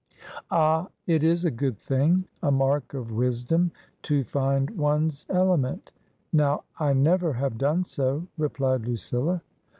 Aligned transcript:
"Ah! 0.49 0.87
It 1.05 1.23
IS 1.23 1.45
a 1.45 1.51
good 1.51 1.77
thing— 1.77 2.25
^a 2.41 2.51
mark 2.51 2.95
of 2.95 3.11
wisdom 3.11 3.69
to 4.01 4.23
find 4.23 4.71
one's 4.71 5.27
element. 5.29 5.91
Now, 6.33 6.63
I 6.79 6.93
never 6.93 7.33
have 7.33 7.59
done 7.59 7.83
so," 7.85 8.25
replied 8.35 8.87
Lucilla. 8.87 9.43